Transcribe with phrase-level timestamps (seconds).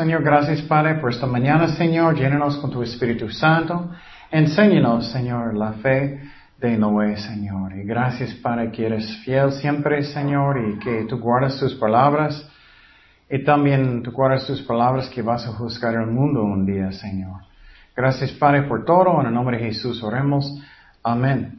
[0.00, 2.14] Señor, gracias Padre por esta mañana, Señor.
[2.14, 3.90] Llénanos con tu Espíritu Santo.
[4.30, 6.22] Enséñanos, Señor, la fe
[6.58, 7.76] de Noé, Señor.
[7.76, 12.50] Y gracias, Padre, que eres fiel siempre, Señor, y que tú guardas tus palabras.
[13.28, 17.42] Y también tú guardas tus palabras que vas a juzgar el mundo un día, Señor.
[17.94, 19.20] Gracias, Padre, por todo.
[19.20, 20.50] En el nombre de Jesús oremos.
[21.02, 21.58] Amén.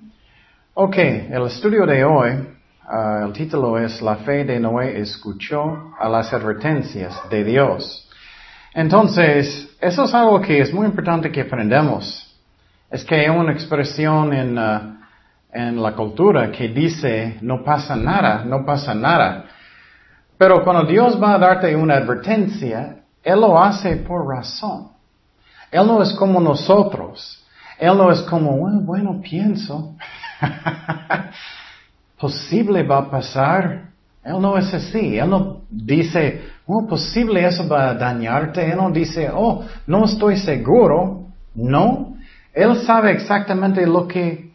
[0.74, 6.10] Ok, el estudio de hoy, uh, el título es La fe de Noé escuchó a
[6.10, 8.08] las advertencias de Dios.
[8.74, 12.28] Entonces, eso es algo que es muy importante que aprendamos.
[12.90, 14.98] Es que hay una expresión en, uh,
[15.52, 19.46] en la cultura que dice, no pasa nada, no pasa nada.
[20.38, 24.90] Pero cuando Dios va a darte una advertencia, Él lo hace por razón.
[25.72, 27.46] Él no es como nosotros.
[27.78, 29.96] Él no es como, bueno, bueno pienso.
[32.22, 33.90] posible va a pasar.
[34.24, 35.18] Él no es así.
[35.18, 38.70] Él no dice, oh, posible eso va a dañarte.
[38.70, 41.28] Él no dice, oh, no estoy seguro.
[41.56, 42.18] No.
[42.54, 44.52] Él sabe exactamente lo que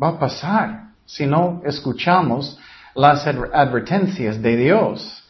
[0.00, 2.58] va a pasar si no escuchamos
[2.94, 5.24] las advertencias de Dios.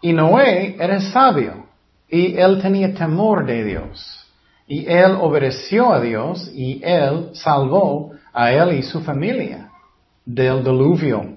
[0.00, 1.66] Y Noé era sabio
[2.08, 4.26] y él tenía temor de Dios.
[4.68, 9.70] Y él obedeció a Dios y él salvó a él y su familia
[10.24, 11.35] del diluvio.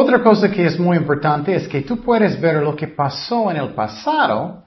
[0.00, 3.56] Otra cosa que es muy importante es que tú puedes ver lo que pasó en
[3.56, 4.62] el pasado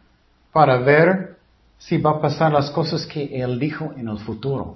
[0.51, 1.37] para ver
[1.77, 4.75] si va a pasar las cosas que Él dijo en el futuro.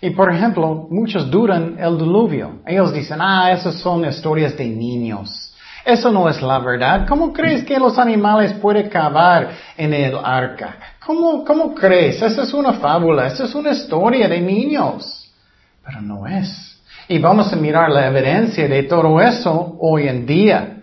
[0.00, 2.60] Y por ejemplo, muchos duran el diluvio.
[2.64, 5.54] Ellos dicen, ah, esas son historias de niños.
[5.84, 7.06] Eso no es la verdad.
[7.06, 10.74] ¿Cómo crees que los animales pueden cavar en el arca?
[11.04, 12.22] ¿Cómo, cómo crees?
[12.22, 15.30] Esa es una fábula, esa es una historia de niños.
[15.84, 16.71] Pero no es.
[17.12, 20.78] Y vamos a mirar la evidencia de todo eso hoy en día.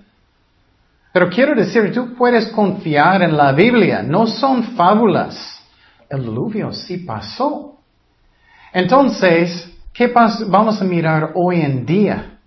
[1.11, 5.59] Pero quiero decir, tú puedes confiar en la Biblia, no son fábulas.
[6.07, 7.79] El diluvio sí pasó.
[8.71, 10.45] Entonces, ¿qué pasa?
[10.47, 12.37] Vamos a mirar hoy en día.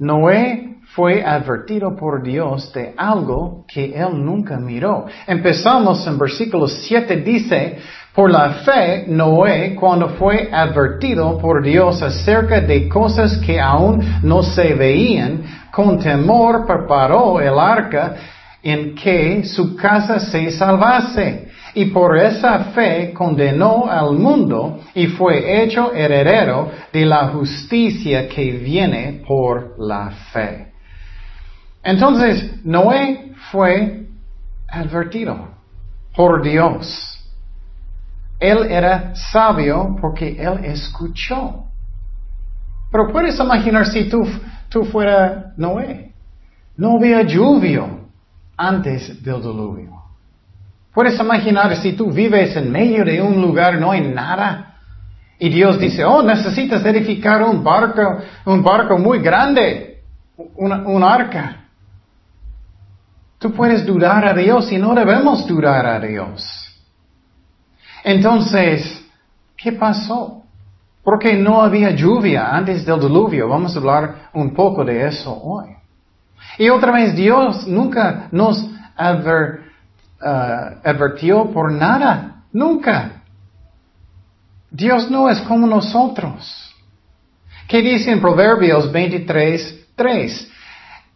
[0.00, 5.06] Noé fue advertido por Dios de algo que él nunca miró.
[5.24, 7.78] Empezamos en versículo 7, dice,
[8.18, 14.42] por la fe, Noé, cuando fue advertido por Dios acerca de cosas que aún no
[14.42, 18.16] se veían, con temor preparó el arca
[18.60, 21.46] en que su casa se salvase.
[21.74, 28.50] Y por esa fe condenó al mundo y fue hecho heredero de la justicia que
[28.50, 30.72] viene por la fe.
[31.84, 34.08] Entonces, Noé fue
[34.68, 35.50] advertido
[36.16, 37.17] por Dios.
[38.40, 41.64] Él era sabio porque él escuchó.
[42.90, 44.26] Pero puedes imaginar si tú,
[44.68, 46.12] tú fuera Noé.
[46.76, 47.86] No había lluvia
[48.56, 49.98] antes del diluvio.
[50.94, 54.76] Puedes imaginar si tú vives en medio de un lugar, no hay nada.
[55.38, 60.02] Y Dios dice, oh, necesitas edificar un barco, un barco muy grande,
[60.56, 61.64] un arca.
[63.38, 66.57] Tú puedes dudar a Dios y no debemos dudar a Dios.
[68.04, 69.04] Entonces,
[69.56, 70.42] ¿qué pasó?
[71.02, 73.48] Porque no había lluvia antes del diluvio.
[73.48, 75.68] Vamos a hablar un poco de eso hoy.
[76.58, 78.70] Y otra vez, Dios nunca nos uh,
[80.84, 82.42] advirtió por nada.
[82.52, 83.22] Nunca.
[84.70, 86.74] Dios no es como nosotros.
[87.66, 90.50] ¿Qué dice en Proverbios 23, 3?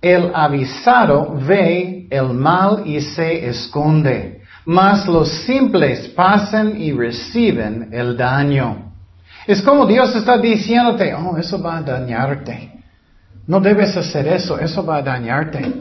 [0.00, 8.16] El avisado ve el mal y se esconde mas los simples pasan y reciben el
[8.16, 8.92] daño.
[9.46, 12.70] Es como Dios está diciéndote, oh, eso va a dañarte.
[13.46, 15.72] No debes hacer eso, eso va a dañarte.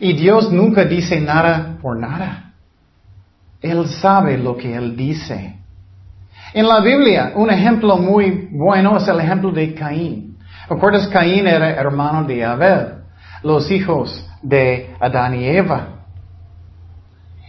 [0.00, 2.52] Y Dios nunca dice nada por nada.
[3.60, 5.56] Él sabe lo que Él dice.
[6.52, 10.38] En la Biblia, un ejemplo muy bueno es el ejemplo de Caín.
[10.68, 11.06] ¿Recuerdas?
[11.08, 12.88] Caín era hermano de Abel,
[13.42, 15.88] los hijos de Adán y Eva.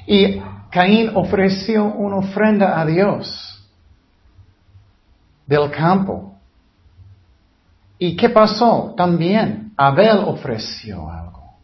[0.06, 0.40] Y
[0.72, 3.68] Caín ofreció una ofrenda a Dios
[5.46, 6.36] del campo.
[7.98, 8.94] ¿Y qué pasó?
[8.96, 11.56] También Abel ofreció algo,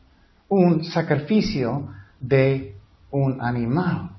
[0.50, 1.90] un sacrificio
[2.20, 2.76] de
[3.12, 4.10] un animal.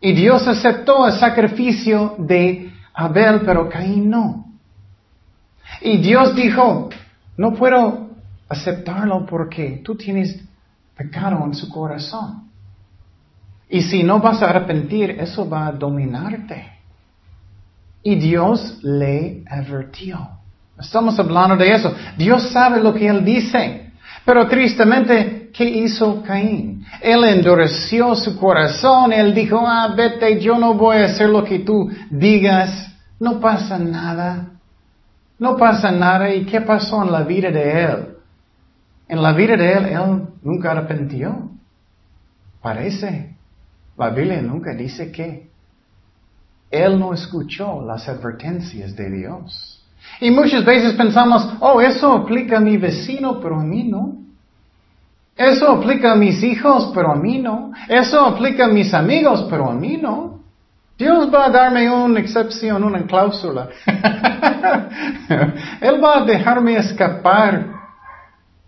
[0.00, 4.46] Y Dios aceptó el sacrificio de Abel, pero Caín no.
[5.80, 6.90] Y Dios dijo,
[7.36, 8.10] no puedo
[8.48, 10.40] aceptarlo porque tú tienes
[10.96, 12.49] pecado en su corazón.
[13.70, 16.72] Y si no vas a arrepentir, eso va a dominarte.
[18.02, 20.28] Y Dios le advirtió.
[20.78, 21.94] Estamos hablando de eso.
[22.18, 23.92] Dios sabe lo que Él dice.
[24.24, 26.84] Pero tristemente, qué hizo Caín?
[27.00, 31.60] Él endureció su corazón, él dijo, ah, vete, yo no voy a hacer lo que
[31.60, 34.50] tú digas, no pasa nada,
[35.38, 36.34] no pasa nada.
[36.34, 38.08] ¿Y qué pasó en la vida de él?
[39.08, 41.50] En la vida de él, él nunca arrepintió.
[42.60, 43.39] Parece.
[44.00, 45.50] La Biblia nunca dice que.
[46.70, 49.84] Él no escuchó las advertencias de Dios.
[50.20, 54.16] Y muchas veces pensamos, oh, eso aplica a mi vecino, pero a mí no.
[55.36, 57.72] Eso aplica a mis hijos, pero a mí no.
[57.88, 60.40] Eso aplica a mis amigos, pero a mí no.
[60.96, 63.68] Dios va a darme una excepción, una cláusula.
[65.80, 67.66] Él va a dejarme escapar.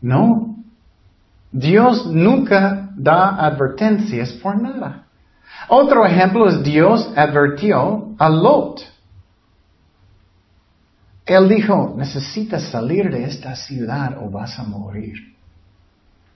[0.03, 0.57] No.
[1.51, 5.07] Dios nunca da advertencias por nada.
[5.69, 8.81] Otro ejemplo es Dios advirtió a Lot.
[11.25, 15.15] Él dijo, necesitas salir de esta ciudad o vas a morir.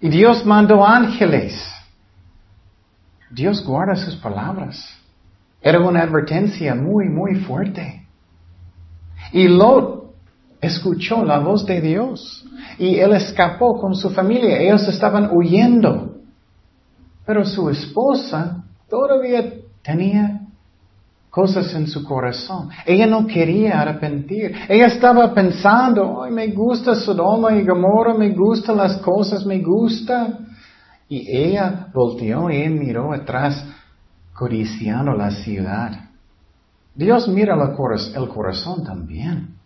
[0.01, 1.55] Y Dios mandó ángeles.
[3.31, 4.89] Dios guarda sus palabras.
[5.61, 8.07] Era una advertencia muy, muy fuerte.
[9.33, 10.15] Y Lot
[10.61, 12.45] escuchó la voz de Dios
[12.79, 14.61] y él escapó con su familia.
[14.61, 16.19] Ellos estaban huyendo.
[17.25, 19.53] Pero su esposa todavía
[19.83, 20.41] tenía
[21.31, 22.71] cosas en su corazón.
[22.87, 24.57] Ella no quería arrepentir.
[24.69, 30.39] Ella estaba pensando, ay, me gusta Sodoma y Gomorra, me gustan las cosas, me gusta.
[31.09, 33.65] Y ella volteó y miró atrás,
[34.33, 36.07] codiciando la ciudad.
[36.95, 39.57] Dios mira el corazón también.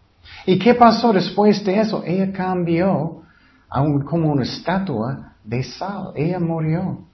[0.46, 2.02] ¿Y qué pasó después de eso?
[2.04, 3.22] Ella cambió
[4.08, 6.12] como una estatua de sal.
[6.16, 7.09] Ella murió.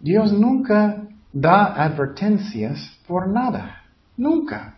[0.00, 1.02] Dios nunca
[1.32, 3.82] da advertencias por nada.
[4.16, 4.74] Nunca.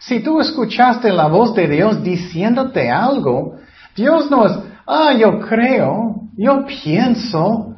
[0.00, 3.56] Si tú escuchaste la voz de Dios diciéndote algo,
[3.96, 4.52] Dios no es,
[4.86, 7.76] ah, yo creo, yo pienso,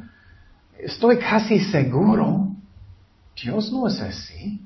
[0.78, 2.48] estoy casi seguro.
[3.42, 4.60] Dios no es así.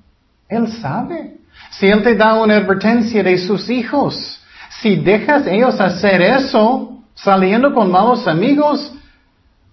[0.49, 1.37] Él sabe.
[1.71, 4.41] Si Él te da una advertencia de sus hijos,
[4.81, 8.93] si dejas ellos hacer eso, saliendo con malos amigos,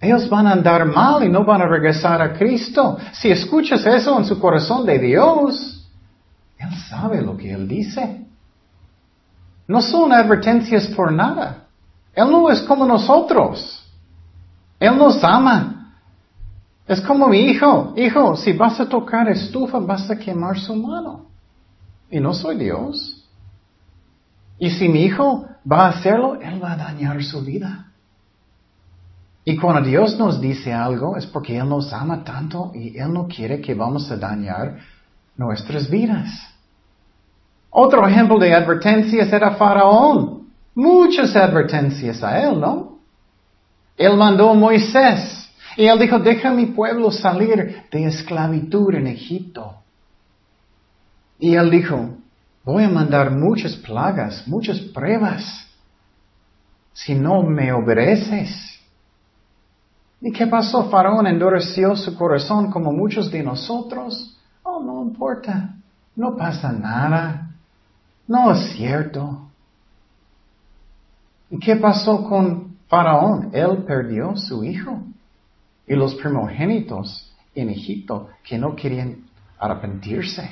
[0.02, 2.98] ellos van a andar mal y no van a regresar a Cristo.
[3.12, 5.88] Si escuchas eso en su corazón de Dios,
[6.58, 8.26] Él sabe lo que Él dice.
[9.68, 11.68] No son advertencias por nada.
[12.14, 13.88] Él no es como nosotros.
[14.80, 15.94] Él nos ama.
[16.88, 17.94] Es como mi hijo.
[17.96, 21.26] Hijo, si vas a tocar estufa, vas a quemar su mano.
[22.10, 23.24] Y no soy Dios.
[24.58, 27.91] Y si mi hijo va a hacerlo, Él va a dañar su vida.
[29.44, 33.26] Y cuando Dios nos dice algo es porque Él nos ama tanto y Él no
[33.26, 34.78] quiere que vamos a dañar
[35.36, 36.30] nuestras vidas.
[37.70, 40.42] Otro ejemplo de advertencias era Faraón.
[40.74, 42.98] Muchas advertencias a él, ¿no?
[43.96, 49.06] Él mandó a Moisés y él dijo, deja a mi pueblo salir de esclavitud en
[49.06, 49.74] Egipto.
[51.38, 52.16] Y él dijo,
[52.62, 55.66] voy a mandar muchas plagas, muchas pruebas,
[56.92, 58.71] si no me obedeces.
[60.22, 60.88] ¿Y qué pasó?
[60.88, 64.38] Faraón endureció su corazón como muchos de nosotros.
[64.62, 65.74] Oh, no importa.
[66.14, 67.50] No pasa nada.
[68.28, 69.48] No es cierto.
[71.50, 73.50] ¿Y qué pasó con Faraón?
[73.52, 75.02] Él perdió su hijo.
[75.88, 79.24] Y los primogénitos en Egipto que no querían
[79.58, 80.48] arrepentirse.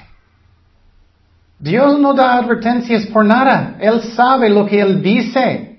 [1.60, 3.76] Dios no da advertencias por nada.
[3.78, 5.69] Él sabe lo que Él dice.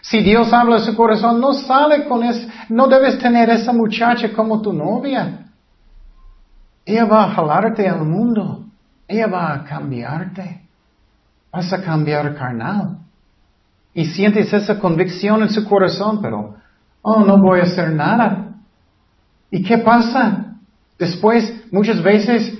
[0.00, 2.46] Si Dios habla a su corazón, no sale con eso.
[2.68, 5.46] No debes tener esa muchacha como tu novia.
[6.84, 8.64] Ella va a jalarte al mundo.
[9.06, 10.62] Ella va a cambiarte.
[11.52, 12.98] Vas a cambiar carnal.
[13.92, 16.56] Y sientes esa convicción en su corazón, pero,
[17.02, 18.54] oh, no voy a hacer nada.
[19.50, 20.56] ¿Y qué pasa?
[20.98, 22.56] Después, muchas veces,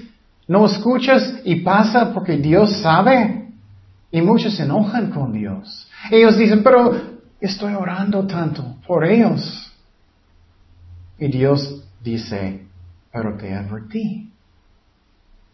[0.46, 3.52] no escuchas y pasa porque Dios sabe.
[4.10, 5.88] Y muchos se enojan con Dios.
[6.10, 9.72] Ellos dicen, pero Estoy orando tanto por ellos.
[11.18, 12.66] Y Dios dice,
[13.12, 14.30] pero te advertí.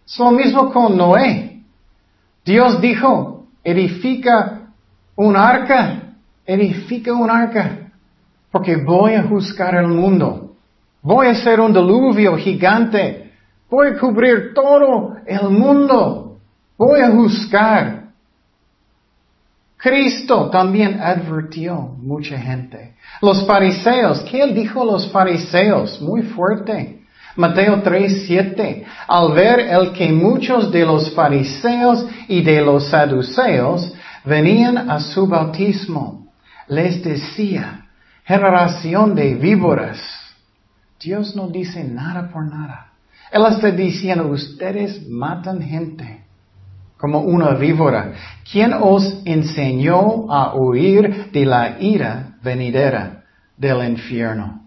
[0.07, 1.63] Es lo mismo con Noé.
[2.45, 4.73] Dios dijo, edifica
[5.17, 6.15] un arca,
[6.45, 7.91] edifica un arca,
[8.51, 10.55] porque voy a juzgar el mundo.
[11.03, 13.33] Voy a hacer un diluvio gigante.
[13.71, 16.39] Voy a cubrir todo el mundo.
[16.79, 18.04] Voy a juzgar.
[19.85, 22.95] Cristo también advirtió mucha gente.
[23.21, 26.01] Los fariseos, ¿qué él dijo a los fariseos?
[26.01, 27.03] Muy fuerte.
[27.37, 28.87] Mateo 3, 7.
[29.07, 33.93] Al ver el que muchos de los fariseos y de los saduceos
[34.25, 36.33] venían a su bautismo,
[36.67, 37.85] les decía,
[38.25, 40.01] generación de víboras.
[40.99, 42.93] Dios no dice nada por nada.
[43.31, 46.24] Él está diciendo, ustedes matan gente
[47.05, 48.15] como una víbora.
[48.51, 53.25] ¿Quién os enseñó a huir de la ira venidera
[53.59, 54.63] del infierno?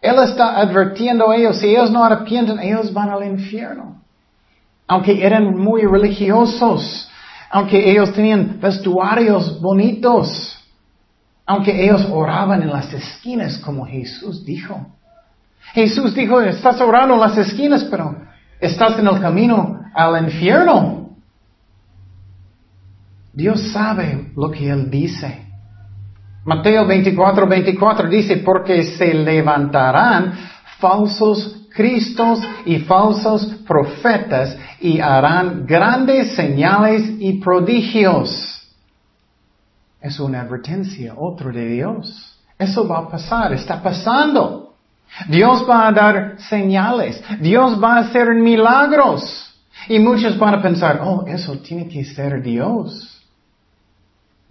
[0.00, 4.00] Él está advirtiendo a ellos, si ellos no arrepienten, ellos van al infierno.
[4.88, 7.10] Aunque eran muy religiosos,
[7.50, 10.58] aunque ellos tenían vestuarios bonitos,
[11.44, 14.86] aunque ellos oraban en las esquinas como Jesús dijo.
[15.74, 18.16] Jesús dijo, estás orando en las esquinas, pero
[18.58, 21.03] estás en el camino al infierno.
[23.34, 25.44] Dios sabe lo que Él dice.
[26.44, 30.34] Mateo 24, 24 dice, porque se levantarán
[30.78, 38.62] falsos cristos y falsos profetas y harán grandes señales y prodigios.
[40.00, 42.38] Es una advertencia, otro de Dios.
[42.58, 44.74] Eso va a pasar, está pasando.
[45.28, 49.40] Dios va a dar señales, Dios va a hacer milagros.
[49.88, 53.13] Y muchos van a pensar, oh, eso tiene que ser Dios.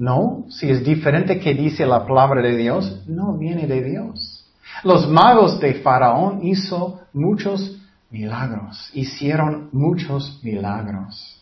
[0.03, 4.45] No, si es diferente que dice la palabra de Dios, no viene de Dios.
[4.83, 7.79] Los magos de Faraón hizo muchos
[8.11, 11.41] milagros, hicieron muchos milagros.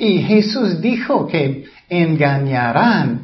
[0.00, 3.22] Y Jesús dijo que engañarán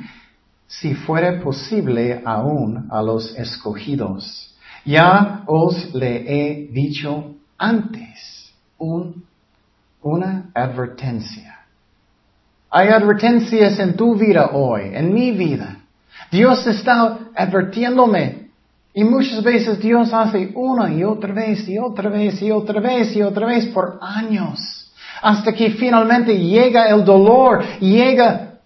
[0.69, 4.55] si fuera posible aún a los escogidos.
[4.85, 11.58] Ya os le he dicho antes una advertencia.
[12.71, 15.79] Hay advertencias en tu vida hoy, en mi vida.
[16.31, 18.49] Dios está advirtiéndome.
[18.95, 23.15] Y muchas veces Dios hace una y otra vez y otra vez y otra vez
[23.15, 24.93] y otra vez por años.
[25.23, 28.59] Hasta que finalmente llega el dolor, llega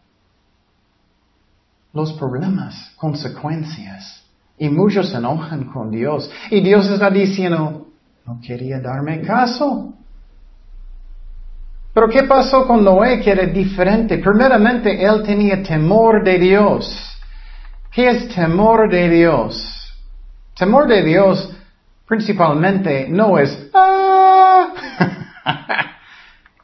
[1.93, 4.23] los problemas, consecuencias.
[4.59, 6.31] Y muchos se enojan con Dios.
[6.51, 7.89] Y Dios está diciendo,
[8.27, 9.95] no quería darme caso.
[11.95, 14.19] Pero ¿qué pasó con Noé que era diferente?
[14.19, 17.19] Primeramente, él tenía temor de Dios.
[17.91, 19.95] ¿Qué es temor de Dios?
[20.57, 21.51] Temor de Dios
[22.07, 24.73] principalmente no es, ah,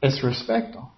[0.00, 0.90] es respeto.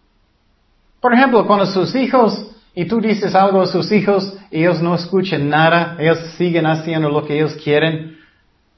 [1.01, 5.49] Por ejemplo, cuando sus hijos, y tú dices algo a sus hijos, ellos no escuchan
[5.49, 8.19] nada, ellos siguen haciendo lo que ellos quieren,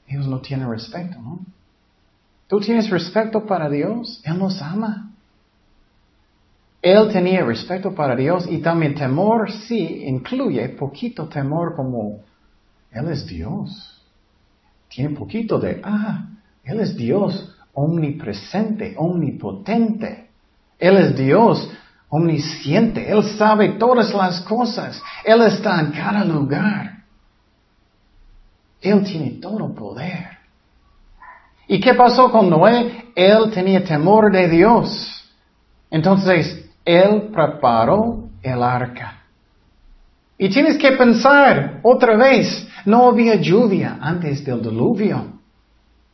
[0.07, 1.39] ellos no tienen respeto, ¿no?
[2.47, 4.21] ¿Tú tienes respeto para Dios?
[4.25, 5.12] Él nos ama.
[6.83, 12.19] Él tenía respeto para Dios y también temor, sí, incluye poquito temor como,
[12.91, 14.01] Él es Dios.
[14.89, 16.27] Tiene poquito de, ah,
[16.61, 20.29] Él es Dios omnipresente, omnipotente.
[20.77, 21.71] Él es Dios
[22.09, 23.09] omnisciente.
[23.09, 25.01] Él sabe todas las cosas.
[25.23, 27.05] Él está en cada lugar.
[28.81, 30.37] Él tiene todo poder.
[31.65, 33.13] ¿Y qué pasó con Noé?
[33.15, 35.31] Él tenía temor de Dios.
[35.89, 39.19] Entonces, él preparó el arca.
[40.37, 45.25] Y tienes que pensar otra vez, no había lluvia antes del diluvio.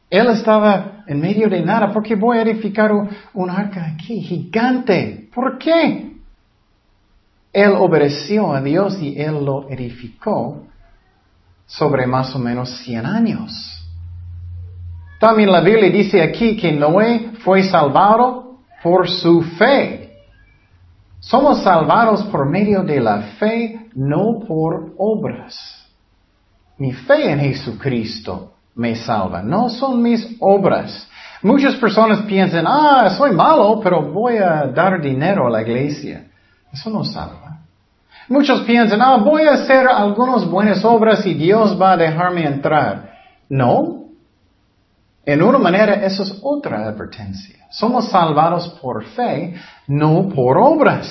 [0.09, 1.91] Él estaba en medio de nada.
[1.91, 2.91] ¿Por qué voy a edificar
[3.33, 5.29] un arca aquí gigante?
[5.33, 6.13] ¿Por qué?
[7.53, 10.63] Él obedeció a Dios y él lo edificó
[11.65, 13.75] sobre más o menos 100 años.
[15.19, 20.08] También la Biblia dice aquí que Noé fue salvado por su fe.
[21.19, 25.57] Somos salvados por medio de la fe, no por obras.
[26.77, 31.07] Mi fe en Jesucristo me salva, no son mis obras.
[31.41, 36.25] Muchas personas piensan, ah, soy malo, pero voy a dar dinero a la iglesia.
[36.71, 37.59] Eso no salva.
[38.29, 43.11] Muchos piensan, ah, voy a hacer algunas buenas obras y Dios va a dejarme entrar.
[43.49, 44.08] No.
[45.29, 47.67] En una manera, eso es otra advertencia.
[47.69, 49.53] Somos salvados por fe,
[49.85, 51.07] no por obras.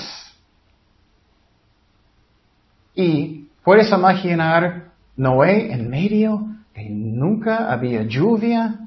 [2.93, 8.79] Y puedes imaginar Noé en medio de nunca había lluvia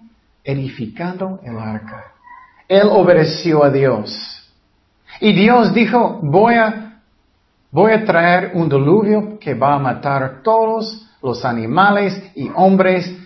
[0.45, 2.13] edificando el arca.
[2.69, 4.13] Él obedeció a Dios.
[5.19, 7.01] Y Dios dijo, voy a,
[7.71, 13.22] voy a traer un diluvio que va a matar todos los animales y hombres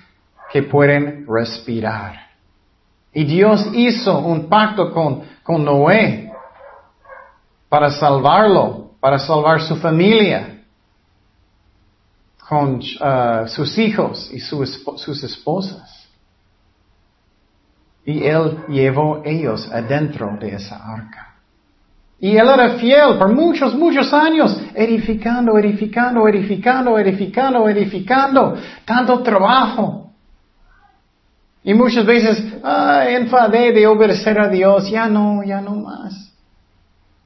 [0.53, 2.27] que pueden respirar.
[3.13, 6.33] Y Dios hizo un pacto con, con Noé
[7.69, 10.63] para salvarlo, para salvar su familia,
[12.49, 16.09] con uh, sus hijos y sus esposas.
[18.05, 21.37] Y él llevó ellos adentro de esa arca.
[22.19, 28.57] Y él era fiel por muchos, muchos años, edificando, edificando, edificando, edificando, edificando.
[28.85, 30.06] Tanto trabajo.
[31.67, 36.33] Y muchas veces, ah, enfadé de obedecer a Dios, ya no, ya no más.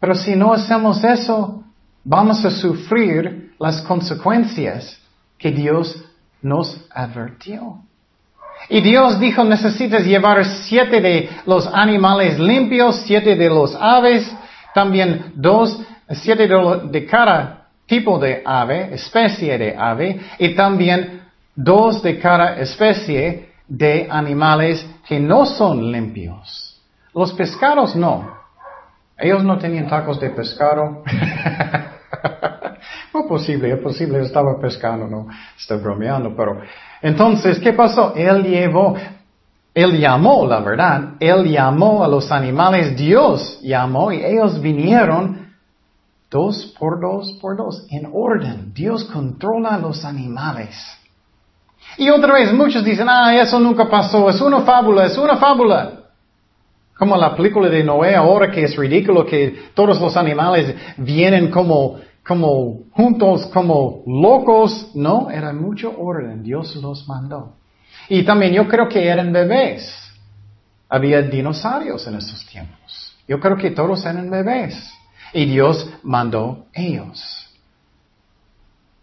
[0.01, 1.63] Pero si no hacemos eso,
[2.03, 4.99] vamos a sufrir las consecuencias
[5.37, 6.03] que Dios
[6.41, 7.81] nos advirtió.
[8.71, 14.35] Y Dios dijo, necesitas llevar siete de los animales limpios, siete de los aves,
[14.75, 15.79] también dos,
[16.13, 22.59] siete de, de cada tipo de ave, especie de ave, y también dos de cada
[22.59, 26.79] especie de animales que no son limpios.
[27.15, 28.39] Los pescados no.
[29.17, 31.03] Ellos no tenían tacos de pescado.
[33.15, 36.61] no posible, es posible, estaba pescando, no, está bromeando, pero
[37.00, 38.12] entonces, ¿qué pasó?
[38.17, 38.97] Él llevó,
[39.73, 45.53] él llamó, la verdad, Él llamó a los animales, Dios llamó y ellos vinieron
[46.29, 48.73] dos por dos por dos, en orden.
[48.75, 50.75] Dios controla a los animales.
[52.00, 56.00] Y otra vez, muchos dicen, ah, eso nunca pasó, es una fábula, es una fábula.
[56.97, 61.99] Como la película de Noé ahora que es ridículo que todos los animales vienen como,
[62.26, 64.92] como juntos, como locos.
[64.95, 67.57] No, era mucho orden, Dios los mandó.
[68.09, 69.95] Y también yo creo que eran bebés.
[70.88, 73.14] Había dinosaurios en esos tiempos.
[73.28, 74.90] Yo creo que todos eran bebés.
[75.35, 77.47] Y Dios mandó ellos.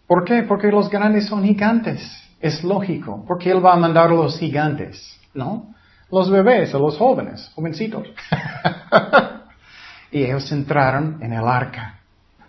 [0.08, 0.42] ¿Por qué?
[0.42, 2.27] Porque los grandes son gigantes.
[2.40, 3.24] Es lógico.
[3.26, 5.18] Porque Él va a mandar a los gigantes.
[5.34, 5.74] ¿No?
[6.10, 8.08] Los bebés o los jóvenes, jovencitos.
[10.10, 11.98] y ellos entraron en el arca.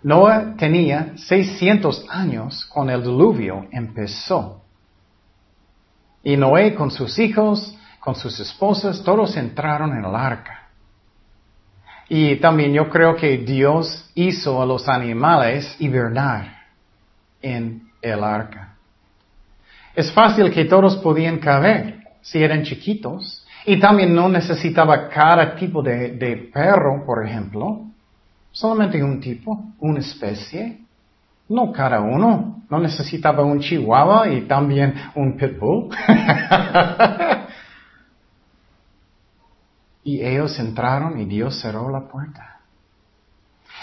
[0.02, 4.62] Noah tenía 600 años cuando el diluvio empezó.
[6.22, 10.68] Y Noé con sus hijos, con sus esposas, todos entraron en el arca.
[12.08, 16.50] Y también yo creo que Dios hizo a los animales hibernar
[17.40, 18.69] en el arca.
[19.94, 23.44] Es fácil que todos podían caber si eran chiquitos.
[23.66, 27.86] Y también no necesitaba cada tipo de, de perro, por ejemplo.
[28.52, 30.78] Solamente un tipo, una especie.
[31.48, 32.62] No cada uno.
[32.70, 35.90] No necesitaba un chihuahua y también un pitbull.
[40.04, 42.60] y ellos entraron y Dios cerró la puerta.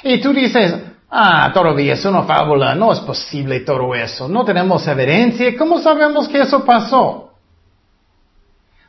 [0.03, 0.75] Y tú dices,
[1.09, 6.27] ah, todavía es una fábula, no es posible todo eso, no tenemos evidencia, ¿cómo sabemos
[6.27, 7.33] que eso pasó?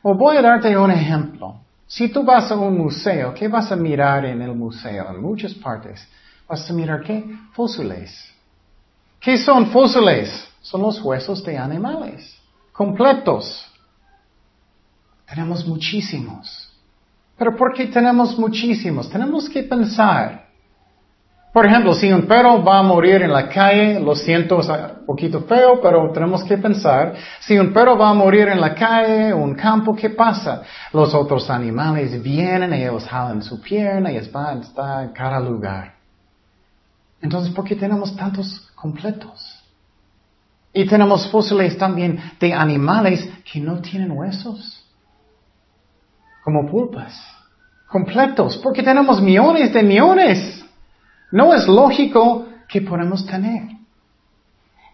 [0.02, 1.56] O voy a darte un ejemplo.
[1.86, 5.10] Si tú vas a un museo, ¿qué vas a mirar en el museo?
[5.10, 6.06] En muchas partes.
[6.46, 7.24] Vas a mirar qué?
[7.52, 8.32] Fósiles.
[9.20, 10.46] ¿Qué son fósiles?
[10.60, 12.36] Son los huesos de animales,
[12.72, 13.66] completos.
[15.26, 16.68] Tenemos muchísimos.
[17.36, 19.08] Pero ¿por qué tenemos muchísimos?
[19.08, 20.47] Tenemos que pensar.
[21.52, 25.06] Por ejemplo, si un perro va a morir en la calle, lo siento, es un
[25.06, 27.14] poquito feo, pero tenemos que pensar.
[27.40, 30.62] Si un perro va a morir en la calle, un campo, ¿qué pasa?
[30.92, 35.94] Los otros animales vienen, ellos jalan su pierna y van a en cada lugar.
[37.20, 39.58] Entonces, ¿por qué tenemos tantos completos?
[40.72, 44.84] Y tenemos fósiles también de animales que no tienen huesos,
[46.44, 47.20] como pulpas,
[47.88, 50.64] completos, porque tenemos millones de millones.
[51.30, 53.62] No es lógico que podemos tener.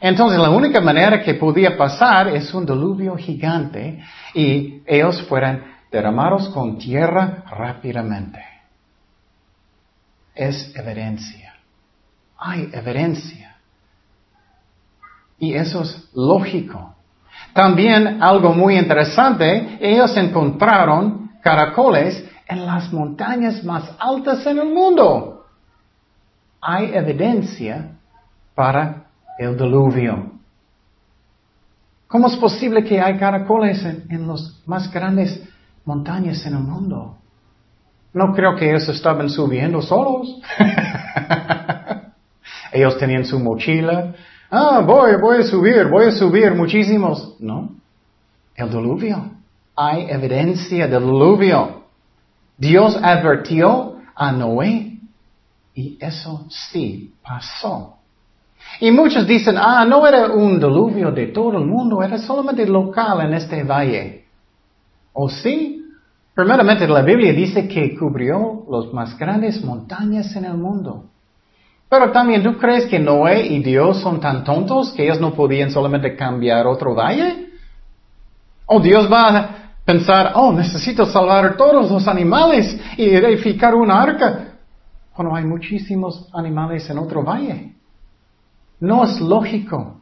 [0.01, 4.03] Entonces la única manera que podía pasar es un diluvio gigante
[4.35, 8.41] y ellos fueran derramados con tierra rápidamente.
[10.35, 11.45] Es evidencia
[12.45, 13.57] hay evidencia.
[15.39, 16.95] Y eso es lógico.
[17.53, 25.34] También algo muy interesante, ellos encontraron caracoles en las montañas más altas en el mundo.
[26.67, 27.91] Hay evidencia
[28.55, 29.05] para
[29.39, 30.33] el diluvio.
[32.09, 35.43] ¿Cómo es posible que hay caracoles en, en las más grandes
[35.85, 37.19] montañas en el mundo?
[38.15, 40.41] No creo que ellos estaban subiendo solos.
[42.73, 44.15] Ellos tenían su mochila.
[44.51, 47.37] Ah, voy, voy a subir, voy a subir muchísimos.
[47.39, 47.71] No.
[48.57, 49.31] El diluvio.
[49.77, 51.85] Hay evidencia del diluvio.
[52.59, 54.94] Dios advirtió a Noé.
[55.75, 57.97] Y eso sí pasó.
[58.81, 63.21] Y muchos dicen, ah, no era un diluvio de todo el mundo, era solamente local
[63.23, 64.25] en este valle.
[65.13, 65.85] ¿O sí?
[66.35, 71.05] Primeramente la Biblia dice que cubrió las más grandes montañas en el mundo.
[71.89, 75.71] Pero también, ¿tú crees que Noé y Dios son tan tontos que ellos no podían
[75.71, 77.51] solamente cambiar otro valle?
[78.67, 79.51] ¿O Dios va a
[79.85, 84.54] pensar, oh, necesito salvar todos los animales y edificar una arca?
[85.15, 87.73] Cuando hay muchísimos animales en otro valle?
[88.81, 90.01] No es lógico.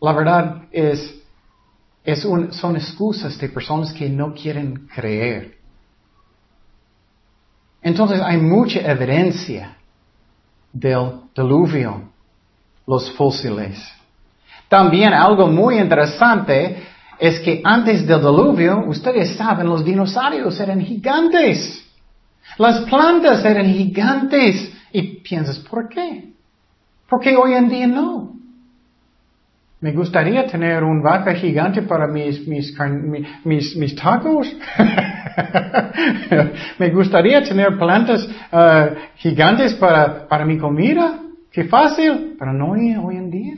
[0.00, 1.22] La verdad es,
[2.04, 5.56] es un, son excusas de personas que no quieren creer.
[7.80, 9.76] Entonces hay mucha evidencia
[10.72, 12.02] del diluvio,
[12.86, 13.78] los fósiles.
[14.68, 16.82] También algo muy interesante
[17.18, 21.84] es que antes del diluvio, ustedes saben, los dinosaurios eran gigantes.
[22.58, 24.72] Las plantas eran gigantes.
[24.92, 26.32] Y piensas, ¿por qué?
[27.08, 28.32] ¿Por qué hoy en día no?
[29.80, 32.74] Me gustaría tener un vaca gigante para mis, mis,
[33.96, 34.56] tacos.
[36.78, 41.20] Me gustaría tener plantas uh, gigantes para, para mi comida.
[41.52, 43.54] Qué fácil, pero no hoy en día.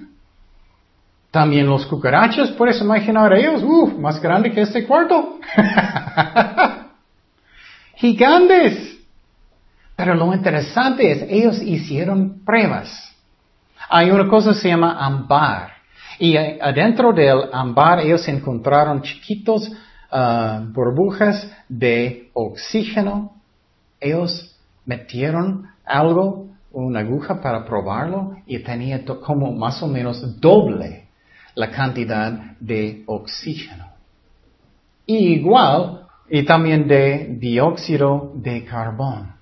[1.30, 5.38] También los cucarachas, puedes imaginar ellos, uff, más grande que este cuarto.
[7.96, 8.98] Gigantes.
[9.96, 13.14] Pero lo interesante es, ellos hicieron pruebas.
[13.88, 15.70] Hay una cosa que se llama ambar.
[16.18, 19.70] Y adentro del ambar ellos encontraron chiquitos
[20.10, 23.32] ah, burbujas de oxígeno.
[24.00, 24.54] Ellos
[24.84, 31.06] metieron algo, una aguja para probarlo y tenía como más o menos doble
[31.54, 33.86] la cantidad de oxígeno.
[35.06, 39.34] Y igual, y también de dióxido de carbón.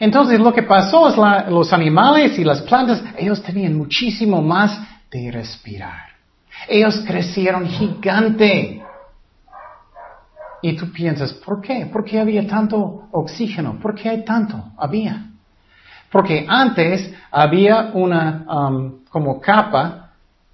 [0.00, 4.80] Entonces lo que pasó es que los animales y las plantas, ellos tenían muchísimo más
[5.10, 6.12] de respirar.
[6.68, 8.82] Ellos crecieron gigante.
[10.62, 11.86] Y tú piensas, ¿por qué?
[11.86, 13.78] ¿Por qué había tanto oxígeno?
[13.80, 14.72] ¿Por qué hay tanto?
[14.78, 15.26] Había.
[16.10, 20.10] Porque antes había una um, como capa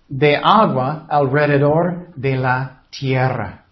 [0.09, 3.65] de agua alrededor de la tierra.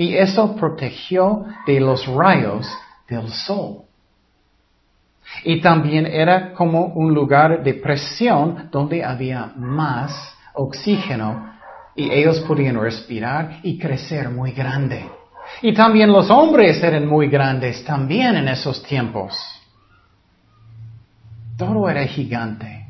[0.00, 2.66] Y eso protegió de los rayos
[3.06, 3.82] del sol.
[5.44, 10.10] Y también era como un lugar de presión donde había más
[10.54, 11.52] oxígeno
[11.94, 15.04] y ellos podían respirar y crecer muy grande.
[15.60, 19.36] Y también los hombres eran muy grandes también en esos tiempos.
[21.58, 22.86] Todo era gigante.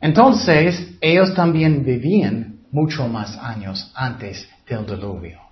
[0.00, 5.45] Entonces, ellos también vivían mucho más años antes del diluvio.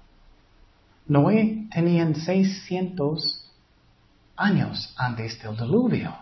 [1.06, 3.44] Noé tenía 600
[4.36, 6.14] años antes del diluvio.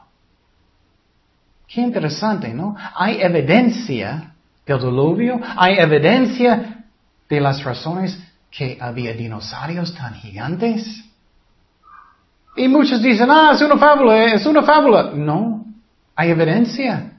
[1.67, 2.77] Qué interesante, ¿no?
[2.95, 4.35] Hay evidencia
[4.67, 6.85] del diluvio, hay evidencia
[7.29, 8.19] de las razones
[8.51, 11.03] que había dinosaurios tan gigantes.
[12.55, 15.13] Y muchos dicen, ah, es una fábula, es una fábula.
[15.15, 15.65] No,
[16.15, 17.13] hay evidencia.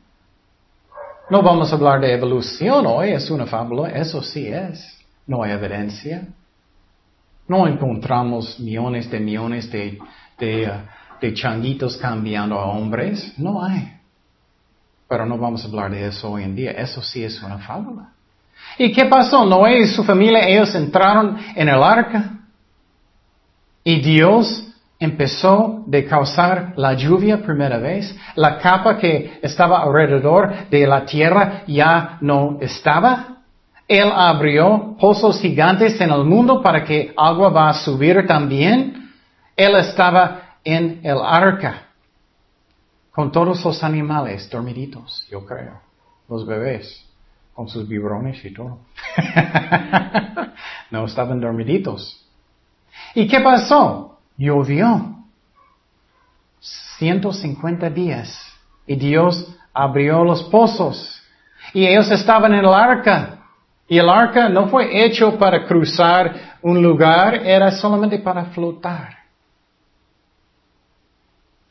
[1.29, 4.99] No vamos a hablar de evolución hoy, es una fábula, eso sí es.
[5.25, 6.27] No hay evidencia.
[7.47, 9.99] No encontramos millones de millones de,
[10.39, 13.33] de, changuitos cambiando a hombres.
[13.37, 13.93] No hay.
[15.07, 16.71] Pero no vamos a hablar de eso hoy en día.
[16.71, 18.09] Eso sí es una fábula.
[18.77, 19.45] ¿Y qué pasó?
[19.45, 22.39] Noé y su familia, ellos entraron en el arca.
[23.83, 24.67] Y Dios
[24.99, 31.63] empezó de causar la lluvia primera vez, la capa que estaba alrededor de la tierra
[31.67, 33.42] ya no estaba.
[33.87, 39.11] Él abrió pozos gigantes en el mundo para que agua va a subir también.
[39.55, 41.87] Él estaba en el arca
[43.11, 45.81] con todos los animales dormiditos, yo creo,
[46.27, 47.05] los bebés
[47.53, 48.79] con sus biberones y todo.
[50.91, 52.25] no estaban dormiditos.
[53.13, 54.13] ¿Y qué pasó?
[54.37, 55.15] llovió
[56.97, 58.35] 150 días
[58.87, 61.21] y Dios abrió los pozos
[61.73, 63.42] y ellos estaban en el arca
[63.93, 69.19] y el arca no fue hecho para cruzar un lugar, era solamente para flotar.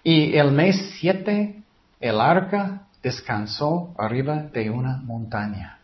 [0.05, 1.61] Y el mes 7
[1.99, 5.81] el arca descansó arriba de una montaña.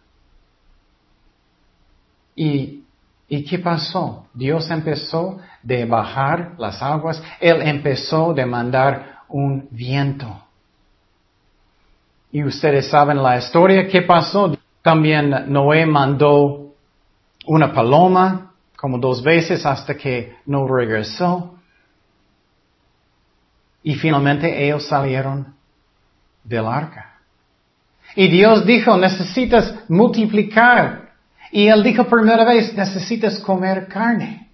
[2.37, 2.85] Y
[3.31, 4.29] ¿Y qué pasó?
[4.33, 10.44] Dios empezó de bajar las aguas, Él empezó de mandar un viento.
[12.31, 14.57] Y ustedes saben la historia, ¿qué pasó?
[14.88, 16.72] También Noé mandó
[17.44, 21.59] una paloma como dos veces hasta que no regresó.
[23.83, 25.55] Y finalmente ellos salieron
[26.42, 27.18] del arca.
[28.16, 31.11] Y Dios dijo, necesitas multiplicar
[31.53, 34.48] y él dijo primera vez, necesitas comer carne.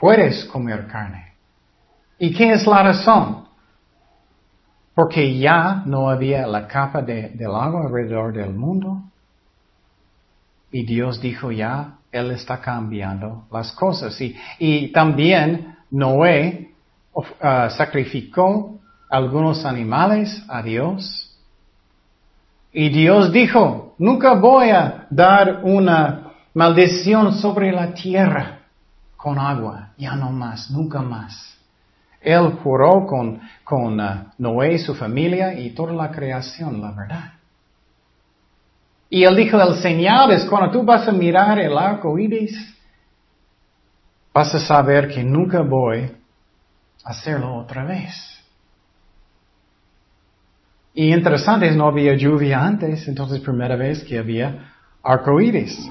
[0.00, 1.34] Puedes comer carne.
[2.18, 3.44] ¿Y qué es la razón?
[4.96, 9.04] Porque ya no había la capa de, del agua alrededor del mundo.
[10.70, 14.20] Y Dios dijo ya, Él está cambiando las cosas.
[14.20, 16.72] Y, y también Noé
[17.14, 18.78] uh, sacrificó
[19.08, 21.36] algunos animales a Dios.
[22.72, 28.60] Y Dios dijo, nunca voy a dar una maldición sobre la tierra
[29.16, 31.56] con agua, ya no más, nunca más.
[32.20, 37.32] Él juró con, con uh, Noé su familia y toda la creación, la verdad.
[39.10, 42.54] Y él dijo, el señal es cuando tú vas a mirar el arco iris,
[44.34, 46.10] vas a saber que nunca voy
[47.04, 48.12] a hacerlo otra vez.
[50.94, 55.90] Y interesante, no había lluvia antes, entonces primera vez que había arco iris.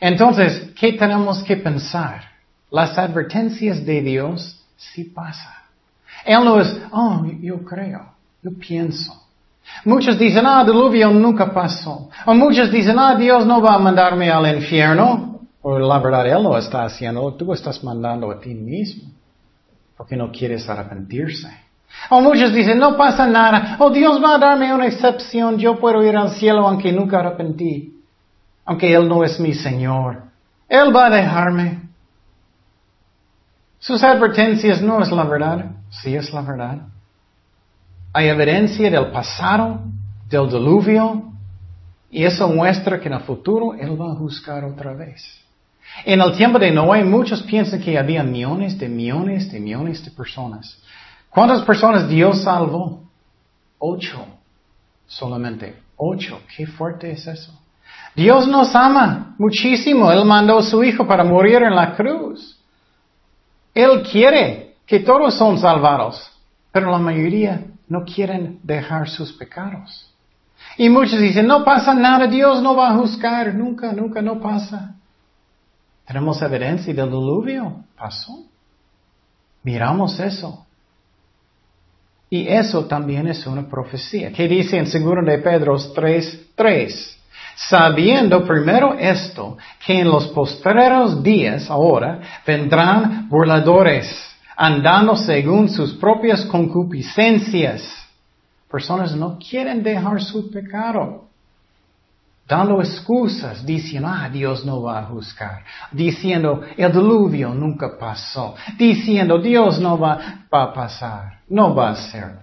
[0.00, 2.22] Entonces, ¿qué tenemos que pensar?
[2.70, 5.54] Las advertencias de Dios sí pasan.
[6.24, 8.12] Él no es, oh, yo creo,
[8.42, 9.23] yo pienso.
[9.84, 12.08] Muchos dicen, ah, diluvio nunca pasó.
[12.26, 15.40] O muchos dicen, ah, Dios no va a mandarme al infierno.
[15.62, 19.10] O la verdad, Él lo está haciendo, tú estás mandando a ti mismo.
[19.96, 21.48] Porque no quieres arrepentirse.
[22.10, 23.76] O muchos dicen, no pasa nada.
[23.78, 28.02] O Dios va a darme una excepción, yo puedo ir al cielo aunque nunca arrepentí.
[28.64, 30.24] Aunque Él no es mi Señor.
[30.68, 31.82] Él va a dejarme.
[33.78, 35.66] Sus advertencias no es la verdad.
[35.90, 36.78] Sí es la verdad.
[38.16, 39.80] Hay evidencia del pasado,
[40.30, 41.24] del diluvio,
[42.12, 45.20] y eso muestra que en el futuro Él va a juzgar otra vez.
[46.04, 50.12] En el tiempo de Noé, muchos piensan que había millones de millones de millones de
[50.12, 50.80] personas.
[51.28, 53.02] ¿Cuántas personas Dios salvó?
[53.80, 54.24] Ocho.
[55.08, 56.40] Solamente ocho.
[56.56, 57.52] Qué fuerte es eso.
[58.14, 60.12] Dios nos ama muchísimo.
[60.12, 62.56] Él mandó a su Hijo para morir en la cruz.
[63.74, 66.30] Él quiere que todos son salvados,
[66.70, 70.10] pero la mayoría no quieren dejar sus pecados.
[70.76, 74.94] Y muchos dicen, no pasa nada, Dios no va a juzgar, nunca, nunca, no pasa.
[76.06, 78.44] Tenemos evidencia del diluvio, pasó.
[79.62, 80.66] Miramos eso.
[82.28, 84.32] Y eso también es una profecía.
[84.32, 87.20] ¿Qué dice en 2 de Pedro 3, 3?
[87.56, 96.44] Sabiendo primero esto, que en los postreros días ahora vendrán burladores andando según sus propias
[96.44, 97.82] concupiscencias.
[98.70, 101.26] Personas no quieren dejar su pecado,
[102.48, 105.62] dando excusas, diciendo, ah, Dios no va a juzgar,
[105.92, 112.40] diciendo, el diluvio nunca pasó, diciendo, Dios no va, a pasar, no va a hacerlo.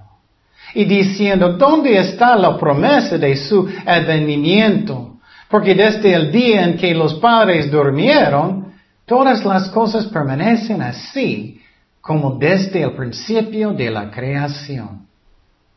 [0.74, 5.18] Y diciendo, ¿dónde está la promesa de su advenimiento?
[5.50, 8.72] Porque desde el día en que los padres durmieron,
[9.06, 11.61] todas las cosas permanecen así
[12.02, 15.08] como desde el principio de la creación.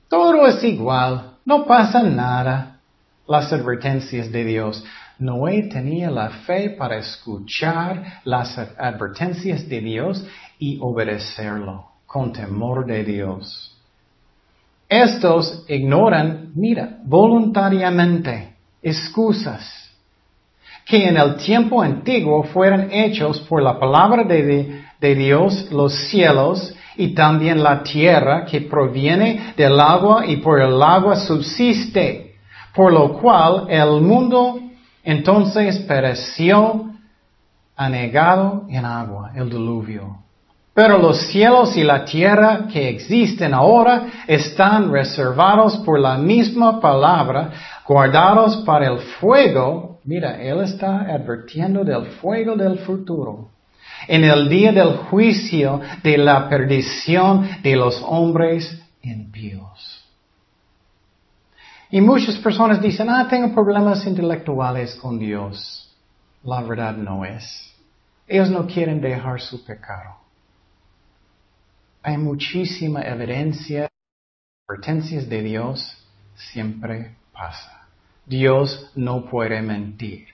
[0.09, 2.81] Todo es igual, no pasa nada.
[3.27, 4.85] Las advertencias de Dios.
[5.19, 10.27] Noé tenía la fe para escuchar las advertencias de Dios
[10.59, 13.75] y obedecerlo con temor de Dios.
[14.89, 19.91] Estos ignoran, mira, voluntariamente excusas
[20.85, 26.75] que en el tiempo antiguo fueron hechos por la palabra de, de Dios los cielos
[26.97, 32.37] y también la tierra que proviene del agua y por el agua subsiste,
[32.75, 34.61] por lo cual el mundo
[35.03, 36.87] entonces pereció
[37.77, 40.21] anegado en agua, el diluvio.
[40.73, 47.51] Pero los cielos y la tierra que existen ahora están reservados por la misma palabra,
[47.87, 50.01] guardados para el fuego.
[50.05, 53.54] Mira, Él está advirtiendo del fuego del futuro
[54.09, 60.05] en el día del juicio de la perdición de los hombres impíos.
[61.91, 65.95] Y muchas personas dicen, ah, tengo problemas intelectuales con Dios.
[66.43, 67.73] La verdad no es.
[68.27, 70.17] Ellos no quieren dejar su pecado.
[72.03, 73.89] Hay muchísima evidencia,
[74.67, 75.97] advertencias de Dios
[76.35, 77.87] siempre pasa.
[78.27, 80.34] Dios no puede mentir.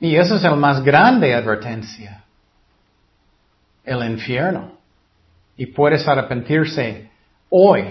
[0.00, 2.24] Y eso es el más grande advertencia.
[3.84, 4.72] El infierno.
[5.56, 7.10] Y puedes arrepentirse
[7.50, 7.84] hoy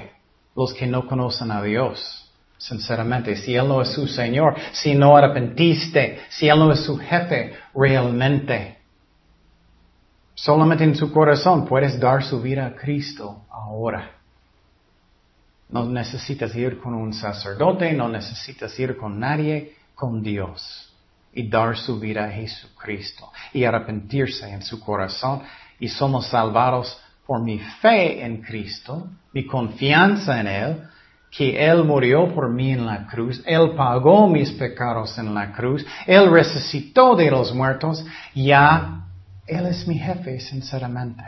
[0.56, 2.26] los que no conocen a Dios.
[2.58, 6.98] Sinceramente, si Él no es su Señor, si no arrepentiste, si Él no es su
[6.98, 8.80] jefe realmente.
[10.34, 14.12] Solamente en su corazón puedes dar su vida a Cristo ahora.
[15.70, 20.89] No necesitas ir con un sacerdote, no necesitas ir con nadie, con Dios
[21.34, 25.42] y dar su vida a Jesucristo y arrepentirse en su corazón
[25.80, 30.84] y somos salvados por mi fe en Cristo, mi confianza en Él,
[31.30, 35.86] que Él murió por mí en la cruz, Él pagó mis pecados en la cruz,
[36.08, 39.06] Él resucitó de los muertos, ya
[39.46, 41.24] Él es mi jefe, sinceramente.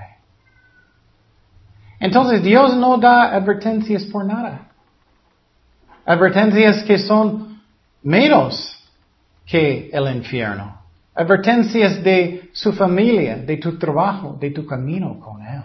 [1.99, 4.69] Entonces Dios no da advertencias por nada.
[6.03, 7.61] Advertencias que son
[8.01, 8.80] menos
[9.45, 10.79] que el infierno.
[11.13, 15.61] Advertencias de su familia, de tu trabajo, de tu camino con Él.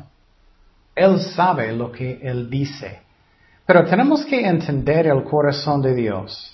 [0.94, 3.00] Él sabe lo que Él dice.
[3.64, 6.52] Pero tenemos que entender el corazón de Dios.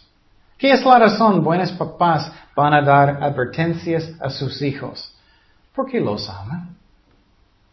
[0.58, 1.42] ¿Qué es la razón?
[1.42, 5.14] Buenos papás van a dar advertencias a sus hijos.
[5.74, 6.76] Porque los aman.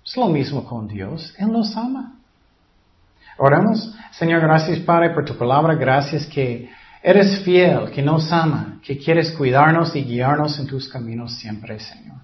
[0.06, 1.34] Es lo mismo con Dios.
[1.38, 2.16] Él los ama.
[3.38, 3.96] Oremos.
[4.12, 5.76] Señor, gracias Padre por tu palabra.
[5.76, 6.70] Gracias que
[7.02, 12.18] eres fiel, que nos ama, que quieres cuidarnos y guiarnos en tus caminos siempre, Señor.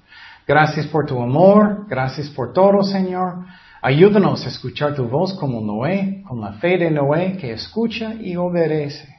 [0.47, 1.85] Gracias por tu amor.
[1.87, 3.45] Gracias por todo, Señor.
[3.81, 8.35] Ayúdanos a escuchar tu voz como Noé, con la fe de Noé que escucha y
[8.35, 9.15] obedece.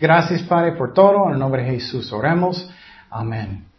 [0.00, 1.30] Gracias, Padre, por todo.
[1.30, 2.70] En nombre de Jesús oremos.
[3.10, 3.75] Amén.